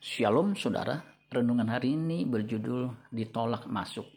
[0.00, 4.08] Shalom saudara, renungan hari ini berjudul ditolak masuk.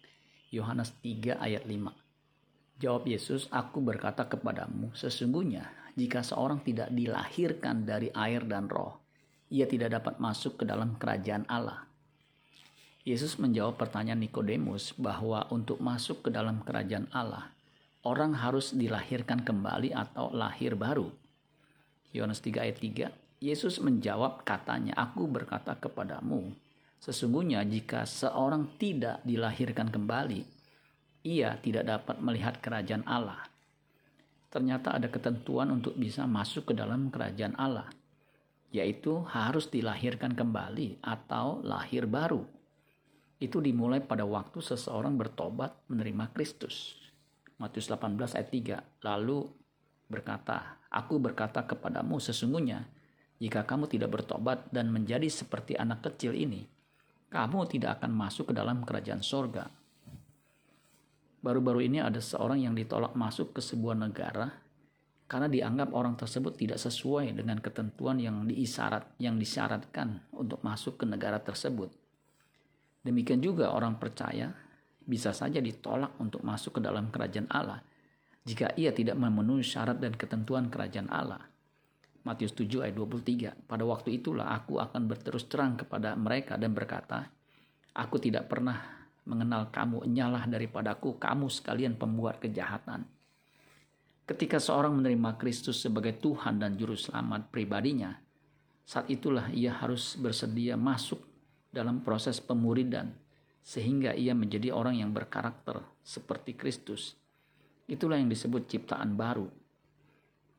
[0.47, 2.79] Yohanes 3 ayat 5.
[2.79, 5.67] Jawab Yesus, aku berkata kepadamu, sesungguhnya
[5.99, 9.03] jika seorang tidak dilahirkan dari air dan roh,
[9.51, 11.83] ia tidak dapat masuk ke dalam kerajaan Allah.
[13.03, 17.51] Yesus menjawab pertanyaan Nikodemus bahwa untuk masuk ke dalam kerajaan Allah,
[18.07, 21.11] orang harus dilahirkan kembali atau lahir baru.
[22.15, 23.11] Yohanes 3 ayat 3,
[23.43, 26.55] Yesus menjawab katanya, Aku berkata kepadamu,
[27.03, 30.47] sesungguhnya jika seorang tidak dilahirkan kembali,
[31.27, 33.43] ia tidak dapat melihat kerajaan Allah.
[34.47, 37.91] Ternyata ada ketentuan untuk bisa masuk ke dalam kerajaan Allah,
[38.71, 42.47] yaitu harus dilahirkan kembali atau lahir baru.
[43.43, 46.95] Itu dimulai pada waktu seseorang bertobat menerima Kristus.
[47.59, 48.49] Matius 18 ayat
[48.87, 49.03] 3.
[49.03, 49.51] Lalu
[50.07, 53.02] berkata, Aku berkata kepadamu sesungguhnya
[53.41, 56.65] jika kamu tidak bertobat dan menjadi seperti anak kecil ini,
[57.33, 59.65] kamu tidak akan masuk ke dalam kerajaan sorga.
[61.43, 64.47] Baru-baru ini ada seorang yang ditolak masuk ke sebuah negara
[65.27, 71.05] karena dianggap orang tersebut tidak sesuai dengan ketentuan yang diisyarat yang disyaratkan untuk masuk ke
[71.09, 71.91] negara tersebut.
[73.03, 74.55] Demikian juga orang percaya
[75.03, 77.83] bisa saja ditolak untuk masuk ke dalam kerajaan Allah
[78.43, 81.52] jika ia tidak memenuhi syarat dan ketentuan kerajaan Allah.
[82.23, 83.67] Matius 7 ayat 23.
[83.67, 87.27] Pada waktu itulah aku akan berterus terang kepada mereka dan berkata,
[87.99, 88.79] Aku tidak pernah
[89.27, 93.03] mengenal kamu, nyalah daripadaku kamu sekalian pembuat kejahatan.
[94.23, 98.15] Ketika seorang menerima Kristus sebagai Tuhan dan Juru Selamat pribadinya,
[98.87, 101.19] saat itulah ia harus bersedia masuk
[101.75, 103.11] dalam proses pemuridan,
[103.59, 107.19] sehingga ia menjadi orang yang berkarakter seperti Kristus.
[107.83, 109.51] Itulah yang disebut ciptaan baru,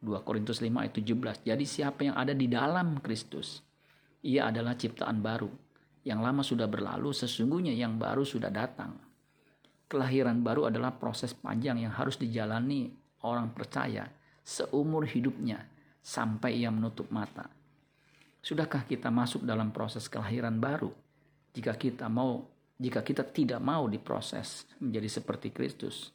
[0.05, 1.49] 2 Korintus 5 ayat 17.
[1.49, 3.65] Jadi siapa yang ada di dalam Kristus,
[4.21, 5.49] ia adalah ciptaan baru.
[6.05, 8.93] Yang lama sudah berlalu, sesungguhnya yang baru sudah datang.
[9.89, 12.93] Kelahiran baru adalah proses panjang yang harus dijalani
[13.25, 14.05] orang percaya
[14.45, 15.65] seumur hidupnya
[16.05, 17.49] sampai ia menutup mata.
[18.45, 20.93] Sudahkah kita masuk dalam proses kelahiran baru?
[21.57, 22.45] Jika kita mau
[22.77, 26.11] jika kita tidak mau diproses menjadi seperti Kristus,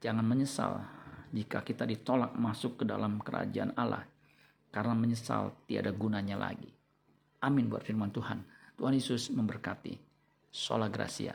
[0.00, 1.01] jangan menyesal
[1.32, 4.04] jika kita ditolak masuk ke dalam kerajaan Allah
[4.68, 6.68] karena menyesal tiada gunanya lagi.
[7.42, 8.44] Amin buat firman Tuhan.
[8.76, 9.96] Tuhan Yesus memberkati.
[10.52, 11.32] Sola Gracia.